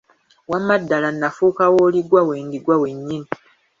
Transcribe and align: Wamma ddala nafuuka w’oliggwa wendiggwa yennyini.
Wamma 0.49 0.75
ddala 0.81 1.09
nafuuka 1.13 1.63
w’oliggwa 1.73 2.21
wendiggwa 2.27 2.75
yennyini. 2.81 3.29